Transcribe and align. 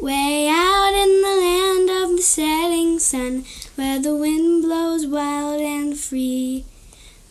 Way 0.00 0.48
out 0.48 0.94
in 0.94 1.20
the 1.20 1.28
land 1.28 1.90
of 1.90 2.16
the 2.16 2.22
setting 2.22 2.98
sun, 2.98 3.44
where 3.74 3.98
the 3.98 4.16
wind 4.16 4.62
blows 4.62 5.06
wild 5.06 5.60
and 5.60 5.94
free. 5.94 6.64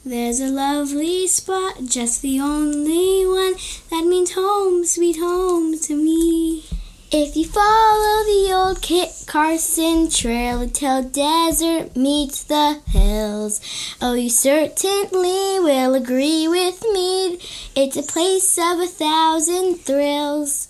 There's 0.06 0.40
a 0.40 0.49
lovely 0.49 1.26
spot, 1.26 1.86
just 1.86 2.21
the 2.21 2.40
only 2.40 3.26
one 3.26 3.55
that 3.90 4.05
means 4.05 4.34
home, 4.34 4.86
sweet 4.86 5.18
home 5.18 5.79
to 5.79 5.96
me. 5.96 6.63
If 7.12 7.36
you 7.36 7.46
follow 7.46 8.24
the 8.26 8.54
old 8.54 8.83
Kit 8.83 9.24
Carson 9.26 10.12
trail 10.12 10.62
until 10.62 11.01
desert 11.01 11.97
meets 11.97 12.44
the 12.44 12.81
hills, 12.86 13.62
oh, 13.99 14.13
you 14.13 14.29
certainly 14.29 15.60
will 15.60 15.96
agree 15.96 16.48
with 16.48 16.84
me. 16.94 17.40
It's 17.76 17.98
a 17.98 18.04
place 18.04 18.59
of 18.59 18.80
a 18.80 18.86
thousand 18.86 19.77
thrills. 19.77 20.67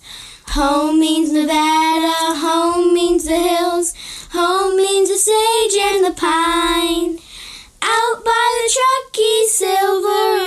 Home 0.54 0.98
means 0.98 1.30
Nevada, 1.30 2.34
home 2.40 2.92
means 2.92 3.22
the 3.22 3.38
hills, 3.38 3.94
home 4.32 4.76
means 4.76 5.08
the 5.08 5.14
sage 5.14 5.76
and 5.80 6.04
the 6.04 6.10
pine. 6.10 7.20
Out 7.80 8.24
by 8.24 8.48
the 8.58 8.74
Truckee 8.74 9.46
silver 9.46 10.39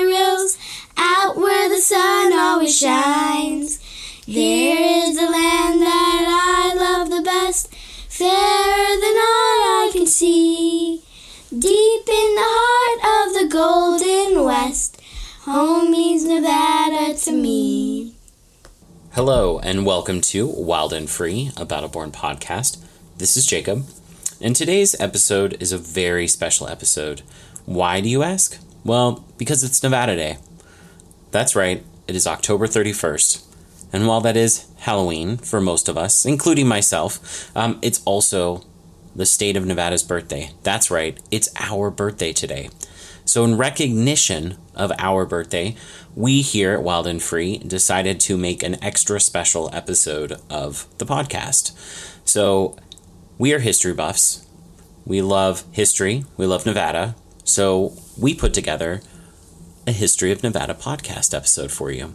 Hello, 19.16 19.60
and 19.60 19.86
welcome 19.86 20.22
to 20.22 20.48
Wild 20.48 20.92
and 20.92 21.08
Free, 21.08 21.52
a 21.56 21.68
Battleborn 21.68 22.12
podcast. 22.12 22.84
This 23.16 23.38
is 23.38 23.46
Jacob, 23.46 23.86
and 24.42 24.56
today's 24.56 25.00
episode 25.00 25.56
is 25.60 25.72
a 25.72 25.78
very 25.78 26.28
special 26.28 26.68
episode. 26.68 27.22
Why 27.68 28.02
do 28.02 28.10
you 28.10 28.24
ask? 28.24 28.58
Well, 28.84 29.24
because 29.38 29.64
it's 29.64 29.84
Nevada 29.84 30.16
Day. 30.16 30.40
That's 31.30 31.56
right, 31.56 31.84
it 32.08 32.16
is 32.16 32.26
October 32.26 32.66
31st. 32.66 33.46
And 33.94 34.08
while 34.08 34.22
that 34.22 34.36
is 34.36 34.66
Halloween 34.80 35.38
for 35.38 35.62
most 35.62 35.88
of 35.88 35.96
us, 35.96 36.26
including 36.26 36.68
myself, 36.68 37.56
um, 37.56 37.78
it's 37.84 38.02
also 38.06 38.64
the 39.16 39.28
state 39.28 39.56
of 39.56 39.64
Nevada's 39.64 40.02
birthday. 40.02 40.50
That's 40.64 40.90
right, 40.90 41.20
it's 41.30 41.50
our 41.60 41.92
birthday 41.92 42.34
today. 42.34 42.72
So, 43.26 43.46
in 43.46 43.58
recognition 43.58 44.58
of 44.76 44.92
our 45.00 45.26
birthday, 45.26 45.76
we 46.14 46.42
here 46.42 46.74
at 46.74 46.84
Wild 46.84 47.08
and 47.08 47.22
Free 47.22 47.58
decided 47.58 48.20
to 48.22 48.38
make 48.38 48.64
an 48.64 48.84
extra 48.84 49.20
special 49.20 49.70
episode 49.74 50.40
of 50.50 50.86
the 50.98 51.06
podcast. 51.06 51.72
So, 52.28 52.76
we 53.38 53.54
are 53.54 53.60
history 53.60 53.94
buffs. 53.94 54.46
We 55.06 55.22
love 55.22 55.64
history. 55.72 56.26
We 56.36 56.46
love 56.46 56.66
Nevada. 56.66 57.16
So, 57.46 57.94
we 58.18 58.36
put 58.36 58.54
together 58.54 59.02
a 59.88 59.94
History 59.94 60.32
of 60.32 60.44
Nevada 60.44 60.74
podcast 60.74 61.34
episode 61.34 61.72
for 61.72 61.92
you. 61.92 62.14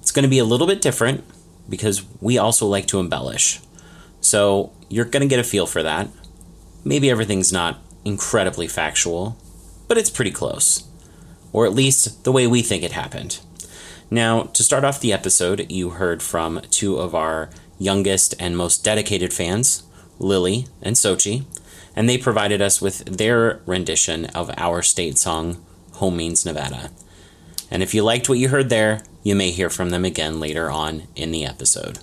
It's 0.00 0.12
going 0.12 0.22
to 0.24 0.28
be 0.28 0.38
a 0.38 0.44
little 0.44 0.66
bit 0.66 0.82
different 0.82 1.24
because 1.68 2.04
we 2.20 2.36
also 2.36 2.66
like 2.66 2.86
to 2.88 3.00
embellish. 3.00 3.60
So, 4.20 4.72
you're 4.90 5.06
going 5.06 5.22
to 5.22 5.26
get 5.26 5.40
a 5.40 5.44
feel 5.44 5.66
for 5.66 5.82
that. 5.82 6.08
Maybe 6.84 7.08
everything's 7.10 7.52
not 7.52 7.78
incredibly 8.04 8.66
factual, 8.68 9.38
but 9.90 9.98
it's 9.98 10.08
pretty 10.08 10.30
close. 10.30 10.84
Or 11.52 11.66
at 11.66 11.74
least 11.74 12.22
the 12.22 12.30
way 12.30 12.46
we 12.46 12.62
think 12.62 12.84
it 12.84 12.92
happened. 12.92 13.40
Now, 14.08 14.44
to 14.44 14.62
start 14.62 14.84
off 14.84 15.00
the 15.00 15.12
episode, 15.12 15.66
you 15.68 15.90
heard 15.90 16.22
from 16.22 16.60
two 16.70 16.98
of 16.98 17.12
our 17.12 17.50
youngest 17.76 18.36
and 18.38 18.56
most 18.56 18.84
dedicated 18.84 19.32
fans, 19.32 19.82
Lily 20.20 20.68
and 20.80 20.94
Xochi, 20.94 21.42
and 21.96 22.08
they 22.08 22.16
provided 22.16 22.62
us 22.62 22.80
with 22.80 23.04
their 23.04 23.62
rendition 23.66 24.26
of 24.26 24.52
our 24.56 24.80
state 24.80 25.18
song, 25.18 25.60
Home 25.94 26.16
Means 26.16 26.46
Nevada. 26.46 26.92
And 27.68 27.82
if 27.82 27.92
you 27.92 28.04
liked 28.04 28.28
what 28.28 28.38
you 28.38 28.50
heard 28.50 28.68
there, 28.68 29.02
you 29.24 29.34
may 29.34 29.50
hear 29.50 29.70
from 29.70 29.90
them 29.90 30.04
again 30.04 30.38
later 30.38 30.70
on 30.70 31.08
in 31.16 31.32
the 31.32 31.44
episode. 31.44 31.98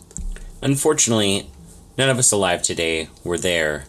Unfortunately, 0.62 1.50
none 1.98 2.10
of 2.10 2.20
us 2.20 2.34
alive 2.34 2.64
today 2.64 3.08
were 3.24 3.38
there 3.38 3.86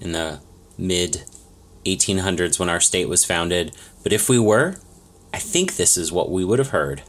in 0.00 0.12
the 0.12 0.40
mid 0.78 1.24
1800s 1.84 2.58
when 2.58 2.68
our 2.68 2.80
state 2.80 3.08
was 3.08 3.24
founded, 3.24 3.76
but 4.02 4.12
if 4.12 4.28
we 4.28 4.38
were, 4.38 4.76
I 5.32 5.38
think 5.38 5.76
this 5.76 5.96
is 5.96 6.12
what 6.12 6.30
we 6.30 6.44
would 6.44 6.58
have 6.58 6.70
heard. 6.70 7.02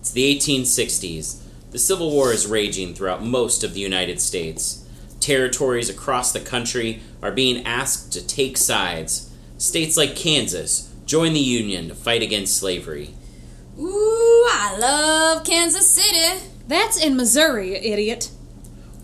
It's 0.00 0.10
the 0.10 0.34
1860s. 0.36 1.42
The 1.70 1.78
Civil 1.78 2.10
War 2.10 2.32
is 2.32 2.46
raging 2.46 2.94
throughout 2.94 3.22
most 3.22 3.62
of 3.62 3.74
the 3.74 3.80
United 3.80 4.20
States. 4.20 4.86
Territories 5.20 5.90
across 5.90 6.32
the 6.32 6.40
country 6.40 7.02
are 7.22 7.32
being 7.32 7.64
asked 7.66 8.12
to 8.12 8.26
take 8.26 8.56
sides. 8.56 9.30
States 9.58 9.96
like 9.96 10.16
Kansas 10.16 10.94
join 11.04 11.32
the 11.32 11.40
Union 11.40 11.88
to 11.88 11.94
fight 11.94 12.22
against 12.22 12.56
slavery. 12.56 13.10
Ooh, 13.78 14.46
I 14.50 14.76
love 14.78 15.44
Kansas 15.44 15.88
City. 15.88 16.42
That's 16.66 17.02
in 17.02 17.16
Missouri, 17.16 17.74
idiot. 17.74 18.30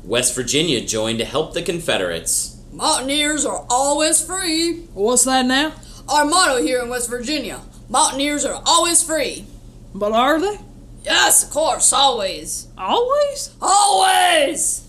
West 0.05 0.35
Virginia 0.35 0.81
joined 0.81 1.19
to 1.19 1.25
help 1.25 1.55
the 1.55 1.63
Confederates. 1.63 2.54
Mountaineers 2.75 3.47
are 3.47 3.65
always 3.71 4.21
free. 4.21 4.81
What's 4.95 5.25
that 5.25 5.47
now? 5.47 5.75
Our 6.09 6.25
motto 6.25 6.61
here 6.61 6.83
in 6.83 6.89
West 6.89 7.09
Virginia 7.09 7.61
Mountaineers 7.89 8.45
are 8.45 8.61
always 8.67 9.03
free. 9.03 9.47
But 9.95 10.11
are 10.13 10.41
they? 10.41 10.59
Yes, 11.05 11.45
of 11.45 11.51
course, 11.51 11.93
always. 11.93 12.67
Always? 12.77 13.55
Always! 13.63 14.83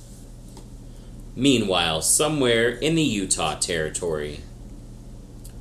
Meanwhile, 1.36 2.02
somewhere 2.02 2.70
in 2.70 2.96
the 2.96 3.04
Utah 3.04 3.56
Territory, 3.56 4.40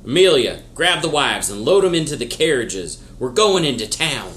Amelia, 0.03 0.63
grab 0.73 1.01
the 1.01 1.09
wives 1.09 1.49
and 1.49 1.63
load 1.63 1.85
'em 1.85 1.93
into 1.93 2.15
the 2.15 2.25
carriages. 2.25 2.97
We're 3.19 3.29
going 3.29 3.65
into 3.65 3.85
town. 3.85 4.33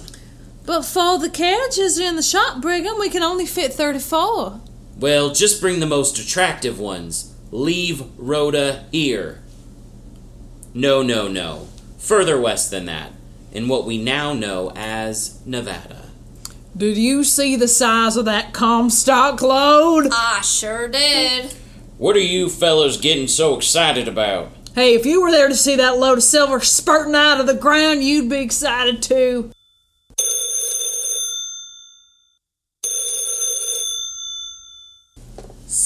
But 0.66 0.84
for 0.84 1.18
the 1.18 1.30
carriages 1.30 1.98
in 1.98 2.16
the 2.16 2.22
shop, 2.22 2.60
Brigham, 2.60 2.98
we 2.98 3.08
can 3.08 3.22
only 3.22 3.46
fit 3.46 3.72
34. 3.72 4.60
Well, 4.98 5.30
just 5.30 5.60
bring 5.60 5.80
the 5.80 5.86
most 5.86 6.18
attractive 6.18 6.78
ones. 6.78 7.32
Leave 7.50 8.02
Rhoda 8.18 8.86
here. 8.92 9.42
No, 10.74 11.02
no, 11.02 11.28
no. 11.28 11.68
Further 11.98 12.40
west 12.40 12.70
than 12.70 12.86
that, 12.86 13.12
in 13.52 13.68
what 13.68 13.86
we 13.86 13.96
now 13.96 14.32
know 14.32 14.70
as 14.76 15.44
Nevada. 15.46 16.04
Did 16.76 16.96
you 16.96 17.24
see 17.24 17.56
the 17.56 17.66
size 17.66 18.16
of 18.16 18.26
that 18.26 18.52
Comstock 18.52 19.40
load? 19.42 20.08
I 20.12 20.42
sure 20.42 20.88
did. 20.88 21.54
What 21.96 22.14
are 22.14 22.20
you 22.20 22.48
fellas 22.48 22.96
getting 22.98 23.26
so 23.26 23.56
excited 23.56 24.06
about? 24.06 24.52
Hey, 24.74 24.94
if 24.94 25.04
you 25.04 25.20
were 25.20 25.32
there 25.32 25.48
to 25.48 25.56
see 25.56 25.74
that 25.76 25.98
load 25.98 26.18
of 26.18 26.24
silver 26.24 26.60
spurting 26.60 27.16
out 27.16 27.40
of 27.40 27.46
the 27.46 27.54
ground, 27.54 28.04
you'd 28.04 28.28
be 28.28 28.38
excited 28.38 29.02
too. 29.02 29.50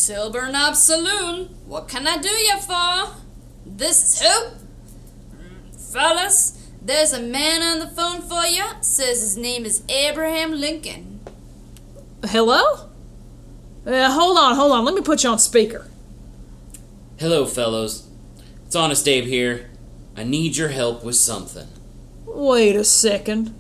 Silver 0.03 0.51
Knob 0.51 0.75
Saloon, 0.75 1.45
what 1.65 1.87
can 1.87 2.09
I 2.09 2.17
do 2.17 2.29
you 2.29 2.59
for? 2.59 3.15
This 3.65 4.21
is 4.21 4.27
who? 4.27 4.51
Fellas, 5.93 6.69
there's 6.83 7.13
a 7.13 7.23
man 7.23 7.63
on 7.63 7.79
the 7.79 7.87
phone 7.87 8.21
for 8.21 8.45
you. 8.45 8.65
Says 8.81 9.21
his 9.21 9.37
name 9.37 9.65
is 9.65 9.85
Abraham 9.89 10.59
Lincoln. 10.59 11.21
Hello? 12.25 12.89
Uh, 13.87 14.11
hold 14.11 14.39
on, 14.39 14.57
hold 14.57 14.73
on. 14.73 14.85
Let 14.85 14.97
me 14.97 15.03
put 15.03 15.23
you 15.23 15.31
on 15.31 15.39
speaker. 15.39 15.87
Hello, 17.21 17.47
fellows. 17.47 18.09
It's 18.67 18.75
Honest 18.75 19.07
Abe 19.07 19.27
here. 19.27 19.71
I 20.17 20.25
need 20.25 20.57
your 20.57 20.71
help 20.71 21.05
with 21.05 21.15
something. 21.15 21.69
Wait 22.27 22.75
a 22.75 22.83
second. 22.83 23.55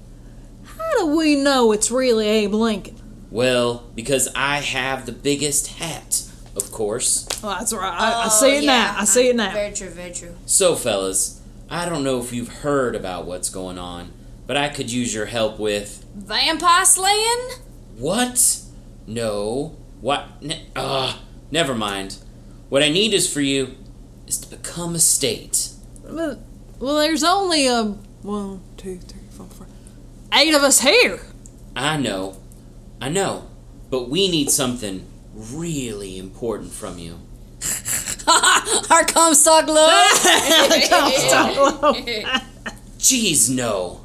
How 0.64 0.98
do 0.98 1.16
we 1.16 1.36
know 1.36 1.70
it's 1.70 1.92
really 1.92 2.26
Abe 2.26 2.54
Lincoln? 2.54 2.96
Well, 3.30 3.84
because 3.94 4.28
I 4.34 4.56
have 4.58 5.06
the 5.06 5.12
biggest 5.12 5.68
hat, 5.78 6.21
of 6.56 6.70
course. 6.72 7.26
Oh, 7.42 7.50
that's 7.58 7.72
right. 7.72 7.92
I, 7.92 8.24
I 8.24 8.28
see 8.28 8.58
it 8.58 8.64
now. 8.64 8.94
I 8.98 9.04
see 9.04 9.28
it 9.28 9.36
now. 9.36 9.52
Very 9.52 9.72
true, 9.72 9.88
very 9.88 10.12
true. 10.12 10.34
So, 10.46 10.76
fellas, 10.76 11.40
I 11.70 11.88
don't 11.88 12.04
know 12.04 12.20
if 12.20 12.32
you've 12.32 12.48
heard 12.48 12.94
about 12.94 13.26
what's 13.26 13.48
going 13.48 13.78
on, 13.78 14.12
but 14.46 14.56
I 14.56 14.68
could 14.68 14.90
use 14.90 15.14
your 15.14 15.26
help 15.26 15.58
with. 15.58 16.04
Vampire 16.14 16.84
slaying? 16.84 17.50
What? 17.96 18.60
No. 19.06 19.76
What? 20.00 20.42
Ne- 20.42 20.66
uh, 20.76 21.18
never 21.50 21.74
mind. 21.74 22.18
What 22.68 22.82
I 22.82 22.88
need 22.88 23.14
is 23.14 23.32
for 23.32 23.40
you 23.40 23.76
is 24.26 24.38
to 24.38 24.48
become 24.54 24.94
a 24.94 24.98
state. 24.98 25.70
Well, 26.04 26.42
well, 26.78 26.98
there's 26.98 27.24
only 27.24 27.66
a 27.66 27.84
one, 28.22 28.60
two, 28.76 28.98
three, 28.98 29.20
four, 29.30 29.46
five, 29.46 29.68
eight 30.34 30.54
of 30.54 30.62
us 30.62 30.80
here. 30.80 31.20
I 31.74 31.96
know. 31.96 32.36
I 33.00 33.08
know. 33.08 33.48
But 33.90 34.08
we 34.08 34.30
need 34.30 34.50
something 34.50 35.06
really 35.34 36.18
important 36.18 36.72
from 36.72 36.98
you. 36.98 37.18
Our 38.90 39.04
Comstock 39.04 39.66
load. 39.66 40.10
Comstock 40.88 41.56
load. 41.56 41.94
Jeez, 42.98 43.50
no. 43.50 44.00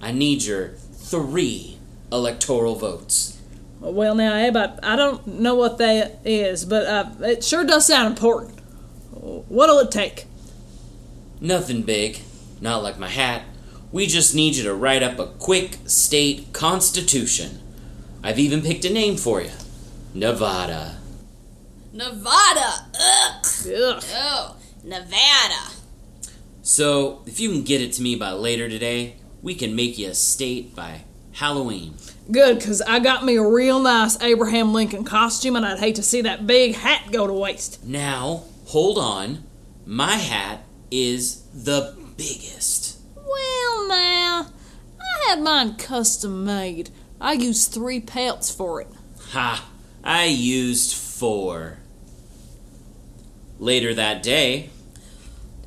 I 0.00 0.12
need 0.12 0.42
your 0.42 0.70
three 0.94 1.78
electoral 2.10 2.74
votes. 2.74 3.38
Well, 3.80 4.14
now, 4.14 4.36
Abe, 4.36 4.56
I, 4.56 4.78
I 4.82 4.96
don't 4.96 5.26
know 5.26 5.54
what 5.54 5.78
that 5.78 6.20
is, 6.24 6.64
but 6.64 6.86
uh, 6.86 7.10
it 7.20 7.44
sure 7.44 7.64
does 7.64 7.86
sound 7.86 8.08
important. 8.08 8.58
What'll 9.10 9.78
it 9.80 9.90
take? 9.90 10.26
Nothing 11.40 11.82
big. 11.82 12.20
Not 12.60 12.82
like 12.82 12.98
my 12.98 13.08
hat. 13.08 13.42
We 13.90 14.06
just 14.06 14.34
need 14.34 14.54
you 14.54 14.62
to 14.64 14.74
write 14.74 15.02
up 15.02 15.18
a 15.18 15.26
quick 15.26 15.78
state 15.86 16.52
constitution. 16.52 17.58
I've 18.22 18.38
even 18.38 18.62
picked 18.62 18.84
a 18.84 18.92
name 18.92 19.16
for 19.16 19.40
you 19.42 19.50
Nevada. 20.14 20.98
Nevada. 21.92 22.86
Ugh. 22.94 23.46
Ugh. 23.66 24.04
Oh, 24.14 24.56
Nevada. 24.84 25.72
So, 26.62 27.22
if 27.26 27.40
you 27.40 27.50
can 27.50 27.62
get 27.62 27.80
it 27.80 27.92
to 27.94 28.02
me 28.02 28.14
by 28.14 28.32
later 28.32 28.68
today, 28.68 29.16
we 29.42 29.54
can 29.54 29.74
make 29.74 29.98
you 29.98 30.10
a 30.10 30.14
state 30.14 30.76
by 30.76 31.04
Halloween. 31.32 31.94
Good, 32.30 32.62
'cause 32.62 32.80
I 32.82 33.00
got 33.00 33.24
me 33.24 33.36
a 33.36 33.42
real 33.46 33.80
nice 33.80 34.20
Abraham 34.20 34.72
Lincoln 34.72 35.04
costume, 35.04 35.56
and 35.56 35.66
I'd 35.66 35.80
hate 35.80 35.96
to 35.96 36.02
see 36.02 36.20
that 36.22 36.46
big 36.46 36.76
hat 36.76 37.10
go 37.10 37.26
to 37.26 37.32
waste. 37.32 37.82
Now, 37.84 38.44
hold 38.66 38.98
on. 38.98 39.44
My 39.84 40.16
hat 40.16 40.64
is 40.90 41.38
the 41.52 41.94
biggest. 42.16 42.96
Well, 43.16 43.88
now, 43.88 44.46
I 45.00 45.28
had 45.30 45.40
mine 45.42 45.74
custom 45.74 46.44
made. 46.44 46.90
I 47.20 47.32
used 47.32 47.72
three 47.72 47.98
pelts 47.98 48.50
for 48.50 48.80
it. 48.80 48.88
Ha! 49.30 49.68
I 50.04 50.24
used 50.26 50.94
four. 50.94 51.78
Later 53.58 53.94
that 53.94 54.22
day, 54.22 54.70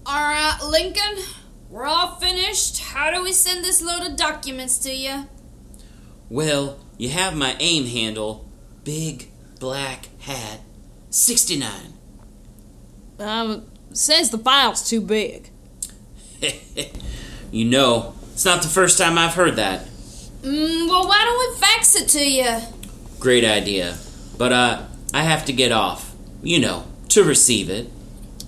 Alright, 0.08 0.62
Lincoln. 0.64 1.24
We're 1.70 1.86
all 1.86 2.16
finished. 2.16 2.80
How 2.80 3.12
do 3.12 3.24
we 3.24 3.32
send 3.32 3.64
this 3.66 3.82
load 3.82 4.06
of 4.06 4.16
documents 4.16 4.78
to 4.80 4.94
you? 4.94 5.28
well, 6.30 6.80
you 6.98 7.10
have 7.10 7.36
my 7.36 7.56
aim 7.60 7.86
handle, 7.86 8.50
Big 8.84 9.30
Black 9.60 10.08
Hat 10.22 10.60
69. 11.10 11.94
Um, 13.20 13.66
says 13.94 14.30
the 14.30 14.38
file's 14.38 14.88
too 14.88 15.02
big. 15.02 15.50
you 17.52 17.66
know, 17.66 18.14
it's 18.34 18.46
not 18.46 18.62
the 18.62 18.68
first 18.68 18.98
time 18.98 19.18
I've 19.18 19.34
heard 19.36 19.56
that. 19.56 19.86
Mm, 20.42 20.88
well, 20.90 21.08
why 21.08 21.24
don't 21.24 21.54
we 21.54 21.60
fax 21.60 21.96
it 21.96 22.08
to 22.10 22.20
you? 22.31 22.60
Great 23.20 23.44
idea. 23.46 23.98
But, 24.38 24.52
uh, 24.52 24.82
I 25.14 25.24
have 25.24 25.46
to 25.46 25.54
get 25.54 25.72
off. 25.72 26.14
You 26.44 26.60
know, 26.60 26.86
to 27.10 27.24
receive 27.24 27.70
it. 27.70 27.90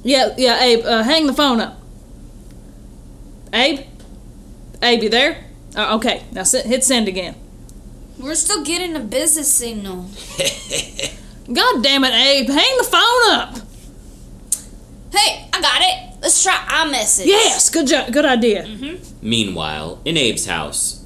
Yeah, 0.04 0.34
yeah, 0.38 0.62
Abe, 0.64 0.86
uh, 0.86 1.04
hang 1.04 1.26
the 1.28 1.34
phone 1.34 1.60
up. 1.60 1.80
Abe? 3.54 3.80
Abe, 4.84 5.04
you 5.04 5.10
there? 5.10 5.46
Uh, 5.76 5.96
okay, 5.96 6.24
now 6.32 6.42
s- 6.42 6.64
hit 6.64 6.84
send 6.84 7.08
again. 7.08 7.36
We're 8.20 8.36
still 8.36 8.64
getting 8.64 8.96
a 8.96 9.00
business 9.00 9.52
signal. 9.52 10.10
God 11.54 11.84
damn 11.84 12.04
it, 12.04 12.14
Abe, 12.14 12.50
hang 12.50 12.78
the 12.78 12.84
phone 12.84 13.32
up! 13.32 13.58
Hey, 15.14 15.50
I 15.54 15.62
got 15.62 15.82
it. 15.82 16.18
Let's 16.22 16.44
try 16.44 16.54
iMessage. 16.56 17.26
Yes, 17.26 17.70
good 17.70 17.88
job, 17.88 18.12
good 18.12 18.26
idea. 18.26 18.68
Meanwhile, 19.22 20.02
in 20.06 20.18
Abe's 20.18 20.46
house. 20.46 21.06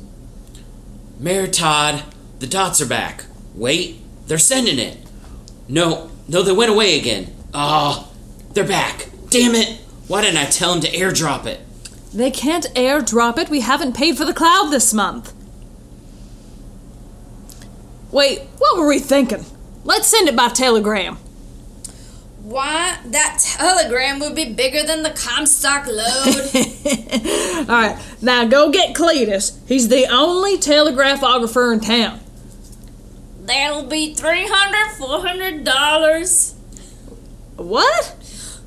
Mary 1.20 1.48
Todd, 1.50 2.04
the 2.40 2.48
dots 2.48 2.82
are 2.82 2.88
back. 2.88 3.26
Wait, 3.54 4.02
they're 4.28 4.38
sending 4.38 4.80
it. 4.80 4.98
No, 5.68 6.12
no, 6.28 6.42
they 6.42 6.52
went 6.52 6.72
away 6.72 7.00
again. 7.00 7.34
Ah, 7.54 8.10
they're 8.54 8.68
back. 8.68 9.10
Damn 9.30 9.56
it! 9.56 9.80
Why 10.08 10.22
didn't 10.22 10.38
I 10.38 10.46
tell 10.46 10.74
him 10.74 10.82
to 10.82 10.90
airdrop 10.90 11.46
it? 11.46 11.62
They 12.14 12.32
can't 12.32 12.66
airdrop 12.76 13.38
it. 13.38 13.50
We 13.50 13.62
haven't 13.62 13.96
paid 13.96 14.18
for 14.18 14.26
the 14.26 14.34
cloud 14.34 14.70
this 14.70 14.94
month. 14.94 15.34
Wait, 18.12 18.42
what 18.58 18.78
were 18.78 18.88
we 18.88 19.00
thinking? 19.00 19.46
Let's 19.84 20.08
send 20.08 20.28
it 20.28 20.36
by 20.36 20.50
telegram. 20.50 21.18
Why? 22.44 22.98
That 23.06 23.38
telegram 23.40 24.20
would 24.20 24.36
be 24.36 24.52
bigger 24.54 24.84
than 24.84 25.04
the 25.04 25.12
Comstock 25.12 25.88
load. 25.88 27.60
All 27.70 27.82
right, 27.82 27.98
now 28.22 28.46
go 28.46 28.72
get 28.72 28.96
Cletus. 28.96 29.58
He's 29.68 29.88
the 29.88 30.08
only 30.08 30.58
telegraphographer 30.58 31.74
in 31.74 31.80
town. 31.80 32.20
That'll 33.42 33.84
be 33.84 34.14
three 34.14 34.48
hundred, 34.48 34.98
four 34.98 35.20
hundred 35.22 35.64
dollars. 35.64 36.54
$400. 37.58 37.66
What? 37.66 38.06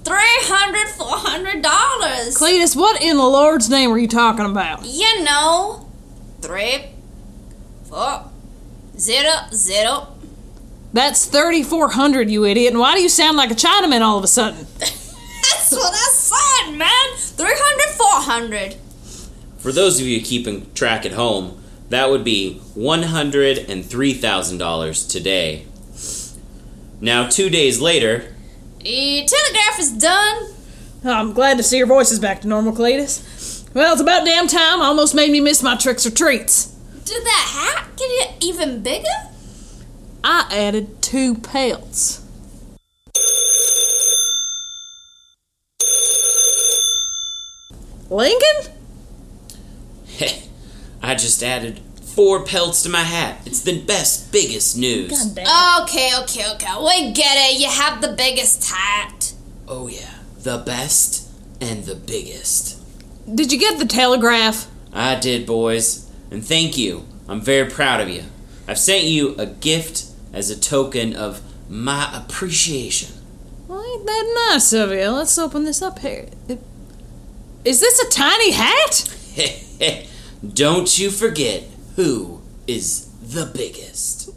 Three 0.04 0.16
hundred, 0.42 0.88
four 0.88 1.16
hundred 1.16 1.62
dollars. 1.62 2.36
$400. 2.36 2.38
Cletus, 2.38 2.76
what 2.76 3.00
in 3.00 3.16
the 3.16 3.24
Lord's 3.24 3.70
name 3.70 3.90
are 3.90 3.98
you 3.98 4.08
talking 4.08 4.44
about? 4.46 4.84
You 4.84 5.22
know, 5.24 5.88
three, 6.40 6.86
four, 7.84 8.24
zero, 8.98 9.32
zero. 9.52 10.08
That's 10.92 11.26
3400 11.26 12.30
you 12.30 12.44
idiot. 12.44 12.72
And 12.72 12.80
why 12.80 12.94
do 12.94 13.02
you 13.02 13.08
sound 13.08 13.36
like 13.36 13.50
a 13.50 13.54
Chinaman 13.54 14.00
all 14.00 14.18
of 14.18 14.24
a 14.24 14.28
sudden? 14.28 14.66
That's 14.78 15.72
what 15.72 15.92
I 15.92 16.08
said, 16.12 16.76
man. 16.76 17.16
Three 17.16 17.54
hundred, 17.56 17.96
four 17.96 18.32
hundred. 18.32 18.76
For 19.58 19.72
those 19.72 20.00
of 20.00 20.06
you 20.06 20.20
keeping 20.20 20.72
track 20.74 21.06
at 21.06 21.12
home, 21.12 21.63
that 21.90 22.10
would 22.10 22.24
be 22.24 22.60
$103,000 22.76 25.10
today. 25.10 25.66
Now, 27.00 27.28
two 27.28 27.50
days 27.50 27.80
later, 27.80 28.34
The 28.80 29.24
telegraph 29.26 29.78
is 29.78 29.92
done. 29.92 30.50
I'm 31.04 31.32
glad 31.32 31.56
to 31.58 31.62
see 31.62 31.78
your 31.78 31.86
voice 31.86 32.10
is 32.10 32.18
back 32.18 32.40
to 32.42 32.48
normal, 32.48 32.72
Cletus. 32.72 33.22
Well, 33.74 33.92
it's 33.92 34.00
about 34.00 34.24
damn 34.24 34.46
time. 34.46 34.80
Almost 34.80 35.14
made 35.14 35.30
me 35.30 35.40
miss 35.40 35.62
my 35.62 35.76
tricks 35.76 36.06
or 36.06 36.10
treats. 36.10 36.66
Did 37.04 37.22
that 37.24 37.48
hat 37.52 37.88
get 37.96 38.04
it 38.04 38.44
even 38.44 38.82
bigger? 38.82 39.08
I 40.22 40.46
added 40.50 41.02
two 41.02 41.34
pelts. 41.34 42.22
Lincoln? 48.10 48.72
I 51.04 51.14
just 51.14 51.42
added 51.42 51.80
four 52.14 52.44
pelts 52.44 52.82
to 52.82 52.88
my 52.88 53.02
hat. 53.02 53.40
It's 53.44 53.60
the 53.60 53.78
best, 53.82 54.32
biggest 54.32 54.78
news. 54.78 55.10
God 55.10 55.34
damn. 55.34 55.82
Okay, 55.82 56.10
okay, 56.22 56.50
okay. 56.54 56.74
We 56.78 57.12
get 57.12 57.36
it. 57.36 57.60
You 57.60 57.68
have 57.68 58.00
the 58.00 58.14
biggest 58.14 58.70
hat. 58.70 59.34
Oh, 59.68 59.86
yeah. 59.88 60.14
The 60.38 60.58
best 60.58 61.30
and 61.60 61.84
the 61.84 61.94
biggest. 61.94 62.80
Did 63.32 63.52
you 63.52 63.58
get 63.58 63.78
the 63.78 63.86
telegraph? 63.86 64.66
I 64.94 65.16
did, 65.16 65.46
boys. 65.46 66.10
And 66.30 66.42
thank 66.42 66.78
you. 66.78 67.06
I'm 67.28 67.42
very 67.42 67.68
proud 67.68 68.00
of 68.00 68.08
you. 68.08 68.24
I've 68.66 68.78
sent 68.78 69.04
you 69.04 69.34
a 69.36 69.44
gift 69.44 70.06
as 70.32 70.48
a 70.48 70.58
token 70.58 71.14
of 71.14 71.42
my 71.68 72.10
appreciation. 72.16 73.12
Well, 73.68 73.84
ain't 73.84 74.06
that 74.06 74.48
nice 74.50 74.72
of 74.72 74.90
you? 74.90 75.08
Let's 75.10 75.36
open 75.38 75.64
this 75.64 75.82
up 75.82 75.98
here. 75.98 76.28
Is 77.62 77.80
this 77.80 78.00
a 78.00 78.10
tiny 78.10 78.52
hat? 78.52 79.16
Don't 80.52 80.98
you 80.98 81.10
forget 81.10 81.64
who 81.96 82.42
is 82.66 83.08
the 83.22 83.46
biggest. 83.46 84.30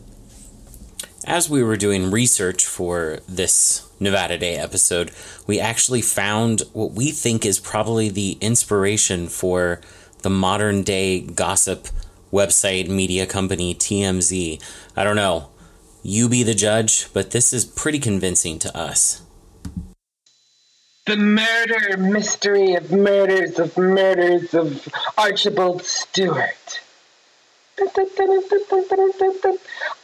As 1.26 1.50
we 1.50 1.62
were 1.62 1.76
doing 1.76 2.12
research 2.12 2.66
for 2.66 3.20
this 3.28 3.90
Nevada 4.00 4.38
Day 4.38 4.56
episode, 4.56 5.12
we 5.48 5.60
actually 5.60 6.02
found 6.02 6.62
what 6.72 6.92
we 6.92 7.12
think 7.12 7.46
is 7.46 7.60
probably 7.60 8.10
the 8.10 8.38
inspiration 8.40 9.28
for 9.28 9.82
the 10.22 10.30
modern 10.30 10.84
day 10.84 11.20
gossip 11.20 11.88
website 12.32 12.88
media 12.88 13.26
company 13.26 13.76
TMZ. 13.76 14.62
I 14.96 15.04
don't 15.04 15.16
know. 15.16 15.50
You 16.04 16.30
be 16.30 16.44
the 16.44 16.56
judge, 16.56 17.12
but 17.12 17.32
this 17.32 17.52
is 17.52 17.66
pretty 17.66 18.00
convincing 18.00 18.60
to 18.60 18.78
us. 18.78 19.24
The 21.08 21.16
murder 21.16 21.96
mystery 21.96 22.76
of 22.76 22.92
murders 22.92 23.60
of 23.60 23.78
murders 23.78 24.54
of 24.54 24.86
Archibald 25.18 25.84
Stewart. 25.84 26.82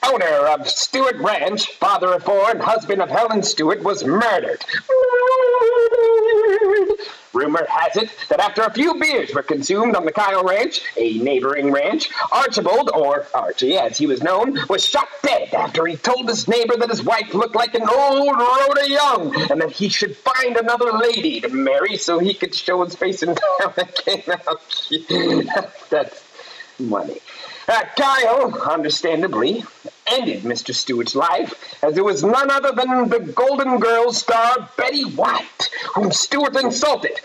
Owner 0.04 0.48
of 0.48 0.68
Stewart 0.68 1.16
Ranch, 1.18 1.72
father 1.74 2.14
of 2.14 2.24
four, 2.24 2.52
and 2.52 2.62
husband 2.62 3.02
of 3.02 3.10
Helen 3.10 3.42
Stewart, 3.42 3.82
was 3.82 4.04
murdered. 4.04 4.64
Murdered. 6.70 7.00
Rumor 7.34 7.66
has 7.68 7.98
it 7.98 8.10
that 8.30 8.40
after 8.40 8.62
a 8.62 8.72
few 8.72 8.94
beers 9.00 9.34
were 9.34 9.42
consumed 9.42 9.96
on 9.96 10.06
the 10.06 10.12
Kiel 10.12 10.44
Ranch, 10.44 10.82
a 10.98 11.18
neighboring 11.18 11.72
ranch, 11.72 12.10
Archibald, 12.32 12.92
or 12.94 13.26
Archie 13.34 13.76
as 13.78 13.98
he 13.98 14.06
was 14.06 14.22
known, 14.22 14.56
was 14.70 14.86
shot 14.86 15.08
dead 15.24 15.52
after 15.54 15.88
he 15.88 15.96
told 15.96 16.30
his 16.30 16.48
neighbor 16.48 16.78
that 16.78 16.92
his 16.92 17.04
wife 17.04 17.34
looked 17.34 17.56
like 17.56 17.74
an 17.74 17.90
old 17.90 18.38
Rhoda 18.38 18.88
Young 18.88 19.36
and 19.50 19.60
that 19.62 19.72
he 19.72 19.90
should 19.90 20.16
find 20.16 20.58
another 20.58 20.92
lady 20.92 21.42
to 21.42 21.50
marry 21.50 21.98
so 21.98 22.20
he 22.20 22.36
could 22.36 22.54
show 22.54 22.84
his 22.84 22.94
face 22.94 23.24
in 23.24 23.34
town 23.34 23.74
again. 23.78 25.50
That's 25.90 26.24
money. 26.80 27.20
Uh, 27.68 27.84
Kiel, 27.96 28.62
understandably, 28.70 29.64
ended 30.08 30.44
Mr. 30.44 30.74
Stewart's 30.74 31.16
life, 31.16 31.54
as 31.84 31.98
it 31.98 32.04
was 32.04 32.24
none 32.24 32.52
other 32.52 32.72
than 32.72 33.10
the 33.10 33.20
Golden 33.20 33.80
Girls 33.80 34.18
star 34.18 34.70
Betty 34.78 35.04
White, 35.04 35.70
whom 35.96 36.12
Stewart 36.12 36.56
insulted. 36.56 37.20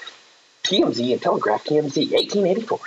TMZ 0.62 1.12
and 1.12 1.22
Telegraph 1.22 1.64
TMZ, 1.64 2.12
1884. 2.12 2.78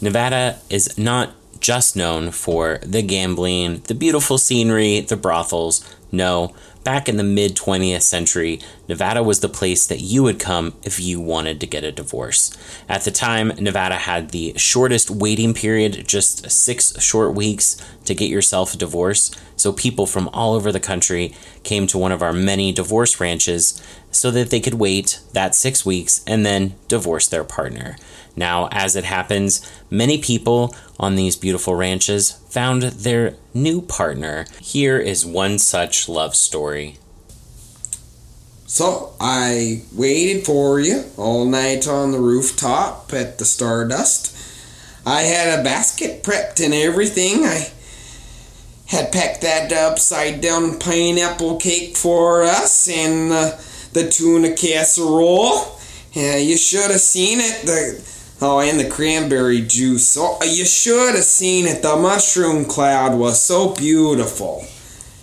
Nevada 0.00 0.58
is 0.70 0.96
not 0.98 1.34
just 1.60 1.96
known 1.96 2.30
for 2.30 2.78
the 2.82 3.02
gambling, 3.02 3.80
the 3.86 3.94
beautiful 3.94 4.38
scenery, 4.38 5.00
the 5.00 5.16
brothels. 5.16 5.84
No, 6.10 6.54
back 6.84 7.08
in 7.08 7.16
the 7.16 7.24
mid 7.24 7.56
20th 7.56 8.02
century, 8.02 8.60
Nevada 8.88 9.22
was 9.22 9.40
the 9.40 9.48
place 9.48 9.86
that 9.86 10.00
you 10.00 10.22
would 10.22 10.38
come 10.38 10.74
if 10.82 11.00
you 11.00 11.20
wanted 11.20 11.60
to 11.60 11.66
get 11.66 11.82
a 11.82 11.90
divorce. 11.90 12.56
At 12.88 13.02
the 13.02 13.10
time, 13.10 13.48
Nevada 13.58 13.96
had 13.96 14.30
the 14.30 14.52
shortest 14.56 15.10
waiting 15.10 15.54
period, 15.54 16.06
just 16.06 16.50
six 16.50 17.02
short 17.02 17.34
weeks 17.34 17.76
to 18.04 18.14
get 18.14 18.30
yourself 18.30 18.74
a 18.74 18.78
divorce. 18.78 19.34
So 19.56 19.72
people 19.72 20.06
from 20.06 20.28
all 20.28 20.54
over 20.54 20.70
the 20.70 20.80
country 20.80 21.34
came 21.62 21.86
to 21.88 21.98
one 21.98 22.12
of 22.12 22.22
our 22.22 22.32
many 22.32 22.72
divorce 22.72 23.18
ranches 23.18 23.82
so 24.10 24.30
that 24.30 24.50
they 24.50 24.60
could 24.60 24.74
wait 24.74 25.20
that 25.32 25.54
six 25.54 25.86
weeks 25.86 26.22
and 26.26 26.44
then 26.44 26.74
divorce 26.88 27.26
their 27.26 27.44
partner. 27.44 27.96
Now, 28.36 28.68
as 28.72 28.96
it 28.96 29.04
happens, 29.04 29.60
many 29.90 30.18
people 30.18 30.74
on 30.98 31.14
these 31.14 31.36
beautiful 31.36 31.74
ranches 31.74 32.32
found 32.48 32.82
their 32.82 33.34
new 33.52 33.80
partner. 33.80 34.46
Here 34.60 34.98
is 34.98 35.24
one 35.24 35.58
such 35.58 36.08
love 36.08 36.34
story. 36.34 36.98
So 38.66 39.12
I 39.20 39.82
waited 39.92 40.44
for 40.44 40.80
you 40.80 41.04
all 41.16 41.44
night 41.44 41.86
on 41.86 42.10
the 42.10 42.18
rooftop 42.18 43.12
at 43.12 43.38
the 43.38 43.44
Stardust. 43.44 44.36
I 45.06 45.22
had 45.22 45.60
a 45.60 45.62
basket 45.62 46.24
prepped 46.24 46.64
and 46.64 46.74
everything. 46.74 47.44
I 47.44 47.70
had 48.86 49.12
packed 49.12 49.42
that 49.42 49.72
upside 49.72 50.40
down 50.40 50.78
pineapple 50.78 51.58
cake 51.58 51.96
for 51.96 52.42
us 52.42 52.88
and 52.88 53.32
uh, 53.32 53.50
the 53.92 54.08
tuna 54.10 54.56
casserole. 54.56 55.78
Yeah, 56.12 56.36
you 56.36 56.56
should 56.56 56.90
have 56.90 57.00
seen 57.00 57.38
it. 57.40 57.66
The 57.66 58.13
oh, 58.44 58.60
and 58.60 58.78
the 58.78 58.88
cranberry 58.88 59.62
juice. 59.62 60.16
Oh, 60.18 60.38
you 60.44 60.64
should 60.64 61.14
have 61.14 61.24
seen 61.24 61.66
it. 61.66 61.82
The 61.82 61.96
mushroom 61.96 62.64
cloud 62.66 63.18
was 63.18 63.40
so 63.40 63.74
beautiful. 63.74 64.64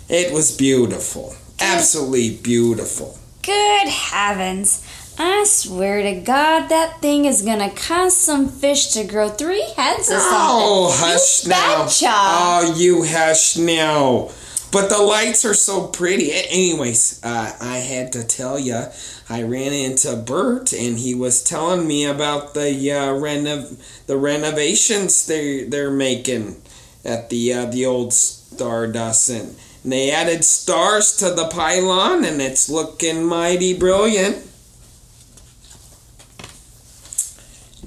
It 0.08 0.32
was 0.32 0.54
beautiful. 0.56 1.34
Absolutely 1.60 2.36
beautiful. 2.36 3.18
Good 3.42 3.88
heavens. 3.88 4.84
I 5.18 5.44
swear 5.44 6.02
to 6.02 6.20
God, 6.20 6.68
that 6.68 7.00
thing 7.00 7.26
is 7.26 7.42
gonna 7.42 7.70
cause 7.70 8.16
some 8.16 8.48
fish 8.48 8.88
to 8.88 9.04
grow 9.04 9.28
three 9.28 9.62
heads 9.76 10.10
or 10.10 10.16
oh, 10.16 10.18
something. 10.18 10.66
Oh, 10.66 10.90
hush 10.92 11.44
you 11.44 11.50
now. 11.50 11.84
Betcha. 11.84 12.06
Oh, 12.08 12.74
you 12.76 13.04
hush 13.04 13.56
now. 13.56 14.30
But 14.72 14.88
the 14.88 15.02
lights 15.02 15.44
are 15.44 15.52
so 15.54 15.86
pretty. 15.86 16.32
Anyways, 16.32 17.20
uh, 17.22 17.54
I 17.60 17.76
had 17.76 18.10
to 18.12 18.24
tell 18.24 18.58
you, 18.58 18.86
I 19.28 19.42
ran 19.42 19.74
into 19.74 20.16
Bert, 20.16 20.72
and 20.72 20.98
he 20.98 21.14
was 21.14 21.44
telling 21.44 21.86
me 21.86 22.06
about 22.06 22.54
the 22.54 22.70
uh, 22.90 23.08
renov- 23.08 24.06
the 24.06 24.16
renovations 24.16 25.26
they 25.26 25.64
they're 25.64 25.90
making 25.90 26.62
at 27.04 27.28
the 27.28 27.52
uh, 27.52 27.66
the 27.66 27.84
old 27.84 28.14
Stardust, 28.14 29.28
and 29.28 29.56
they 29.84 30.10
added 30.10 30.42
stars 30.42 31.16
to 31.18 31.30
the 31.30 31.48
pylon, 31.48 32.24
and 32.24 32.40
it's 32.40 32.70
looking 32.70 33.24
mighty 33.24 33.74
brilliant. 33.74 34.38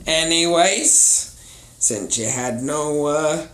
Anyways, 0.06 1.36
since 1.80 2.18
you 2.20 2.30
had 2.30 2.62
no 2.62 3.08
uh, 3.08 3.48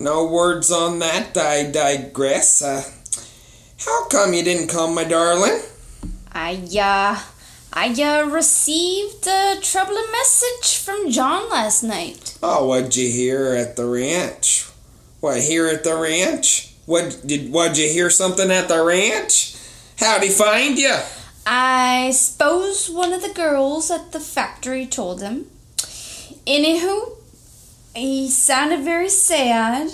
no 0.00 0.24
words 0.24 0.72
on 0.72 0.98
that, 1.00 1.36
I 1.36 1.70
digress. 1.70 2.62
Uh, 2.62 2.82
how 3.84 4.08
come 4.08 4.32
you 4.32 4.42
didn't 4.42 4.68
come, 4.68 4.94
my 4.94 5.04
darling? 5.04 5.60
I, 6.32 6.54
uh, 6.54 7.20
I, 7.72 8.02
uh, 8.02 8.24
received 8.30 9.26
a 9.26 9.60
troubling 9.60 10.10
message 10.10 10.78
from 10.78 11.10
John 11.10 11.50
last 11.50 11.82
night. 11.82 12.38
Oh, 12.42 12.66
what'd 12.66 12.96
you 12.96 13.10
hear 13.10 13.54
at 13.54 13.76
the 13.76 13.84
ranch? 13.84 14.66
What 15.20 15.42
here 15.42 15.66
at 15.68 15.84
the 15.84 15.96
ranch? 15.96 16.74
What 16.86 17.20
did? 17.26 17.52
What'd 17.52 17.76
you 17.76 17.88
hear 17.88 18.08
something 18.08 18.50
at 18.50 18.68
the 18.68 18.82
ranch? 18.82 19.54
How'd 19.98 20.22
he 20.22 20.30
find 20.30 20.78
you? 20.78 20.96
I 21.46 22.10
suppose 22.12 22.88
one 22.88 23.12
of 23.12 23.20
the 23.20 23.34
girls 23.34 23.90
at 23.90 24.12
the 24.12 24.20
factory 24.20 24.86
told 24.86 25.20
him. 25.20 25.46
Anywho, 26.46 27.19
he 27.94 28.28
sounded 28.28 28.80
very 28.80 29.08
sad. 29.08 29.92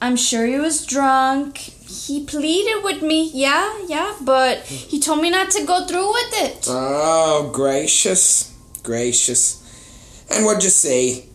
I'm 0.00 0.16
sure 0.16 0.46
he 0.46 0.58
was 0.58 0.84
drunk. 0.84 1.58
He 1.58 2.24
pleaded 2.24 2.82
with 2.82 3.02
me, 3.02 3.30
yeah, 3.32 3.84
yeah, 3.86 4.16
but 4.20 4.58
he 4.60 4.98
told 4.98 5.20
me 5.20 5.30
not 5.30 5.50
to 5.52 5.64
go 5.64 5.86
through 5.86 6.08
with 6.08 6.32
it. 6.32 6.66
Oh, 6.68 7.50
gracious, 7.52 8.52
gracious. 8.82 9.60
And 10.30 10.44
what'd 10.44 10.64
you 10.64 10.70
say? 10.70 11.26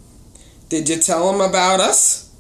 Did 0.70 0.90
you 0.90 0.98
tell 0.98 1.34
him 1.34 1.40
about 1.40 1.80
us? 1.80 2.34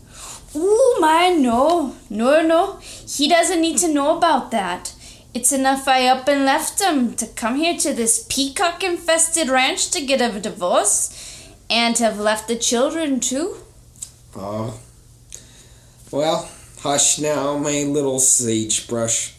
Oh 0.53 0.97
my, 0.99 1.29
no, 1.29 1.95
no, 2.09 2.41
no. 2.41 2.79
He 2.81 3.29
doesn't 3.29 3.61
need 3.61 3.77
to 3.77 3.93
know 3.93 4.17
about 4.17 4.51
that. 4.51 4.93
It's 5.33 5.51
enough 5.51 5.87
I 5.87 6.07
up 6.07 6.27
and 6.27 6.45
left 6.45 6.81
him 6.81 7.13
to 7.15 7.27
come 7.27 7.57
here 7.57 7.77
to 7.77 7.93
this 7.93 8.25
peacock 8.27 8.83
infested 8.83 9.49
ranch 9.49 9.91
to 9.91 10.05
get 10.05 10.19
a 10.19 10.39
divorce 10.39 11.26
and 11.69 11.97
have 11.97 12.19
left 12.19 12.47
the 12.47 12.55
children 12.55 13.19
too. 13.19 13.57
Oh. 14.35 14.79
Well, 16.11 16.49
hush 16.79 17.19
now, 17.19 17.57
my 17.57 17.83
little 17.83 18.19
sagebrush. 18.19 19.33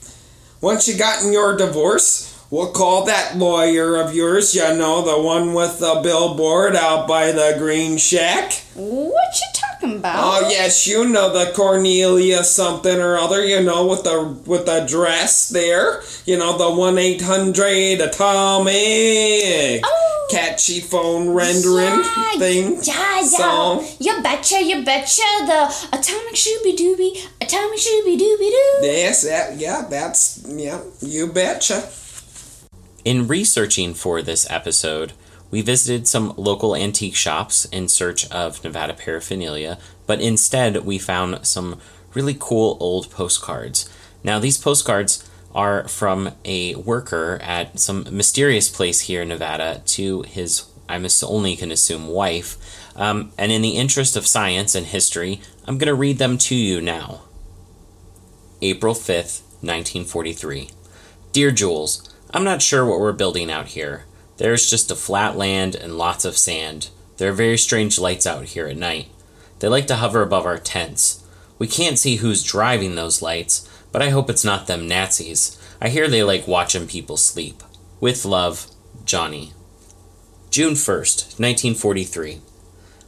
Once 0.60 0.88
you 0.88 0.98
gotten 0.98 1.32
your 1.32 1.56
divorce, 1.56 2.44
we'll 2.50 2.72
call 2.72 3.04
that 3.06 3.38
lawyer 3.38 3.96
of 3.96 4.14
yours, 4.14 4.54
you 4.54 4.62
know, 4.76 5.02
the 5.02 5.22
one 5.22 5.54
with 5.54 5.78
the 5.78 6.00
billboard 6.02 6.74
out 6.74 7.06
by 7.06 7.32
the 7.32 7.54
green 7.58 7.96
shack. 7.96 8.52
What 8.74 9.34
you 9.40 9.46
talking 9.54 9.98
about? 9.98 10.16
Oh 10.18 10.48
yes, 10.50 10.86
you 10.86 11.08
know 11.08 11.32
the 11.32 11.52
Cornelia 11.52 12.44
something 12.44 12.98
or 12.98 13.16
other, 13.16 13.44
you 13.44 13.62
know, 13.62 13.86
with 13.86 14.04
the 14.04 14.36
with 14.46 14.66
the 14.66 14.84
dress 14.88 15.48
there. 15.48 16.02
You 16.26 16.38
know, 16.38 16.58
the 16.58 16.70
one 16.78 16.98
eight 16.98 17.22
hundred 17.22 18.00
atomic 18.00 18.74
Oh. 19.84 20.17
Catchy 20.28 20.80
phone 20.80 21.30
rendering 21.30 21.84
yeah, 21.84 22.32
thing. 22.38 22.78
Yeah, 22.82 23.20
yeah. 23.20 23.22
Song. 23.22 23.86
You 23.98 24.22
betcha, 24.22 24.62
you 24.62 24.84
betcha. 24.84 25.22
The 25.46 25.88
atomic 25.92 26.34
shooby 26.34 26.76
dooby, 26.76 27.26
atomic 27.40 27.78
shooby 27.78 28.18
dooby 28.18 28.50
doo. 28.50 28.78
Yes, 28.82 29.22
that, 29.22 29.56
yeah, 29.56 29.86
that's 29.88 30.44
yeah, 30.46 30.82
you 31.00 31.32
betcha. 31.32 31.88
In 33.04 33.26
researching 33.26 33.94
for 33.94 34.22
this 34.22 34.48
episode, 34.50 35.12
we 35.50 35.62
visited 35.62 36.06
some 36.06 36.34
local 36.36 36.76
antique 36.76 37.14
shops 37.14 37.64
in 37.66 37.88
search 37.88 38.30
of 38.30 38.62
Nevada 38.62 38.94
paraphernalia, 38.94 39.78
but 40.06 40.20
instead 40.20 40.84
we 40.84 40.98
found 40.98 41.46
some 41.46 41.80
really 42.14 42.36
cool 42.38 42.76
old 42.80 43.10
postcards. 43.10 43.88
Now, 44.22 44.38
these 44.38 44.58
postcards 44.58 45.27
are 45.54 45.88
from 45.88 46.32
a 46.44 46.74
worker 46.74 47.38
at 47.42 47.78
some 47.78 48.06
mysterious 48.10 48.68
place 48.68 49.02
here 49.02 49.22
in 49.22 49.28
Nevada 49.28 49.82
to 49.86 50.22
his, 50.22 50.66
I'm 50.88 51.06
only 51.24 51.56
can 51.56 51.72
assume, 51.72 52.06
wife. 52.06 52.56
Um, 52.94 53.32
and 53.38 53.50
in 53.52 53.62
the 53.62 53.76
interest 53.76 54.16
of 54.16 54.26
science 54.26 54.74
and 54.74 54.86
history, 54.86 55.40
I'm 55.66 55.78
going 55.78 55.88
to 55.88 55.94
read 55.94 56.18
them 56.18 56.38
to 56.38 56.54
you 56.54 56.80
now. 56.80 57.22
April 58.60 58.94
5th, 58.94 59.42
1943. 59.60 60.70
Dear 61.32 61.50
Jules, 61.50 62.08
I'm 62.30 62.44
not 62.44 62.62
sure 62.62 62.84
what 62.84 63.00
we're 63.00 63.12
building 63.12 63.50
out 63.50 63.68
here. 63.68 64.04
There's 64.38 64.68
just 64.68 64.90
a 64.90 64.96
flat 64.96 65.36
land 65.36 65.74
and 65.74 65.98
lots 65.98 66.24
of 66.24 66.36
sand. 66.36 66.90
There 67.16 67.30
are 67.30 67.34
very 67.34 67.58
strange 67.58 67.98
lights 67.98 68.26
out 68.26 68.44
here 68.46 68.66
at 68.66 68.76
night. 68.76 69.08
They 69.58 69.68
like 69.68 69.86
to 69.88 69.96
hover 69.96 70.22
above 70.22 70.46
our 70.46 70.58
tents. 70.58 71.24
We 71.58 71.66
can't 71.66 71.98
see 71.98 72.16
who's 72.16 72.44
driving 72.44 72.94
those 72.94 73.22
lights, 73.22 73.67
but 73.92 74.02
I 74.02 74.10
hope 74.10 74.28
it's 74.28 74.44
not 74.44 74.66
them 74.66 74.86
Nazis. 74.86 75.58
I 75.80 75.88
hear 75.88 76.08
they 76.08 76.22
like 76.22 76.48
watching 76.48 76.86
people 76.86 77.16
sleep. 77.16 77.62
With 78.00 78.24
love, 78.24 78.66
Johnny. 79.04 79.52
June 80.50 80.74
1st, 80.74 81.38
1943. 81.38 82.40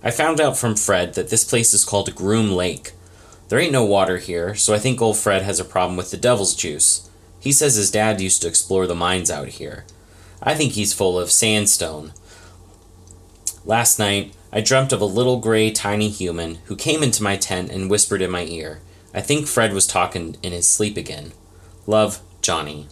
I 0.02 0.10
found 0.10 0.40
out 0.40 0.56
from 0.56 0.76
Fred 0.76 1.14
that 1.14 1.30
this 1.30 1.44
place 1.44 1.74
is 1.74 1.84
called 1.84 2.14
Groom 2.14 2.50
Lake. 2.50 2.92
There 3.48 3.58
ain't 3.58 3.72
no 3.72 3.84
water 3.84 4.18
here, 4.18 4.54
so 4.54 4.72
I 4.72 4.78
think 4.78 5.00
old 5.00 5.16
Fred 5.16 5.42
has 5.42 5.58
a 5.60 5.64
problem 5.64 5.96
with 5.96 6.10
the 6.10 6.16
devil's 6.16 6.54
juice. 6.54 7.10
He 7.40 7.52
says 7.52 7.74
his 7.74 7.90
dad 7.90 8.20
used 8.20 8.42
to 8.42 8.48
explore 8.48 8.86
the 8.86 8.94
mines 8.94 9.30
out 9.30 9.48
here. 9.48 9.84
I 10.42 10.54
think 10.54 10.72
he's 10.72 10.92
full 10.92 11.18
of 11.18 11.30
sandstone. 11.30 12.12
Last 13.64 13.98
night, 13.98 14.34
I 14.52 14.60
dreamt 14.60 14.92
of 14.92 15.00
a 15.00 15.06
little 15.06 15.38
gray, 15.38 15.70
tiny 15.70 16.08
human 16.08 16.56
who 16.66 16.76
came 16.76 17.02
into 17.02 17.22
my 17.22 17.36
tent 17.36 17.70
and 17.70 17.90
whispered 17.90 18.22
in 18.22 18.30
my 18.30 18.44
ear. 18.44 18.80
I 19.12 19.20
think 19.20 19.46
Fred 19.46 19.72
was 19.72 19.86
talking 19.86 20.36
in 20.42 20.52
his 20.52 20.68
sleep 20.68 20.96
again. 20.96 21.32
Love, 21.86 22.20
Johnny. 22.42 22.86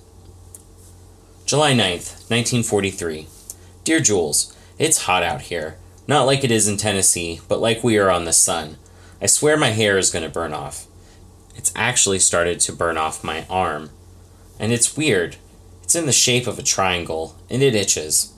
July 1.47 1.73
9th, 1.73 2.29
1943. 2.31 3.27
Dear 3.85 4.01
Jules, 4.01 4.57
it's 4.79 5.05
hot 5.05 5.23
out 5.23 5.43
here. 5.43 5.79
Not 6.07 6.27
like 6.27 6.43
it 6.43 6.51
is 6.51 6.67
in 6.69 6.77
Tennessee, 6.77 7.41
but 7.49 7.61
like 7.61 7.85
we 7.85 7.99
are 7.99 8.11
on 8.11 8.25
the 8.25 8.33
sun. 8.33 8.77
I 9.23 9.27
swear 9.27 9.57
my 9.57 9.71
hair 9.71 9.97
is 9.97 10.11
going 10.11 10.25
to 10.25 10.31
burn 10.31 10.53
off. 10.53 10.87
It's 11.55 11.73
actually 11.77 12.19
started 12.19 12.61
to 12.61 12.73
burn 12.73 12.97
off 12.97 13.25
my 13.25 13.47
arm. 13.49 13.91
And 14.59 14.73
it's 14.73 14.97
weird. 14.97 15.37
It's 15.83 15.95
in 15.95 16.07
the 16.07 16.13
shape 16.13 16.47
of 16.47 16.59
a 16.59 16.63
triangle, 16.63 17.37
and 17.49 17.63
it 17.63 17.75
itches. 17.75 18.33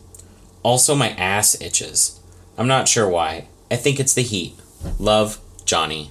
Also, 0.62 0.94
my 0.94 1.10
ass 1.10 1.60
itches. 1.60 2.20
I'm 2.56 2.68
not 2.68 2.88
sure 2.88 3.08
why. 3.08 3.49
I 3.70 3.76
think 3.76 3.99
it's 3.99 4.14
the 4.14 4.22
heat. 4.22 4.54
Love, 4.99 5.38
Johnny. 5.64 6.10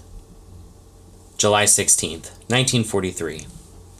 July 1.39 1.63
16th, 1.63 2.35
1943. 2.49 3.47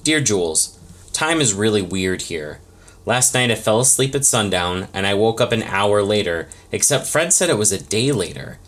Dear 0.04 0.20
Jules, 0.20 0.78
time 1.14 1.40
is 1.40 1.54
really 1.54 1.82
weird 1.82 2.24
here. 2.24 2.60
Last 3.06 3.34
night 3.34 3.50
I 3.50 3.56
fell 3.56 3.80
asleep 3.80 4.14
at 4.14 4.26
sundown 4.26 4.90
and 4.94 5.08
I 5.08 5.14
woke 5.14 5.40
up 5.40 5.54
an 5.54 5.64
hour 5.64 6.04
later, 6.04 6.50
except 6.74 7.08
Fred 7.08 7.32
said 7.32 7.50
it 7.50 7.58
was 7.58 7.72
a 7.72 7.82
day 7.82 8.12
later. 8.12 8.60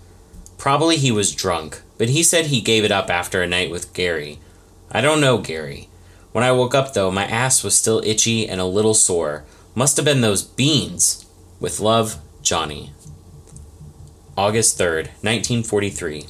Probably 0.58 0.96
he 0.96 1.12
was 1.12 1.36
drunk, 1.36 1.82
but 1.98 2.08
he 2.08 2.24
said 2.24 2.46
he 2.46 2.62
gave 2.62 2.86
it 2.86 2.94
up 2.94 3.10
after 3.10 3.42
a 3.42 3.48
night 3.48 3.70
with 3.70 3.94
Gary. 3.94 4.40
I 4.90 5.02
don't 5.02 5.20
know 5.20 5.40
Gary. 5.40 5.90
When 6.32 6.46
I 6.46 6.54
woke 6.54 6.74
up, 6.74 6.94
though, 6.94 7.12
my 7.12 7.26
ass 7.26 7.66
was 7.66 7.78
still 7.78 8.02
itchy 8.06 8.48
and 8.48 8.62
a 8.62 8.66
little 8.66 8.94
sore. 8.94 9.44
Must 9.76 9.98
have 9.98 10.06
been 10.06 10.22
those 10.22 10.44
beans. 10.44 11.26
With 11.60 11.82
love, 11.82 12.20
Johnny. 12.42 12.94
August 14.38 14.80
3rd, 14.80 15.08
1943. 15.22 16.28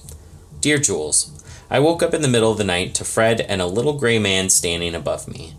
Dear 0.59 0.79
Jules, 0.79 1.40
I 1.71 1.79
woke 1.79 2.03
up 2.03 2.13
in 2.13 2.21
the 2.21 2.27
middle 2.27 2.51
of 2.51 2.57
the 2.57 2.65
night 2.65 2.93
to 2.95 3.05
Fred 3.05 3.39
and 3.39 3.61
a 3.61 3.65
little 3.65 3.93
gray 3.93 4.19
man 4.19 4.49
standing 4.49 4.93
above 4.93 5.25
me. 5.25 5.53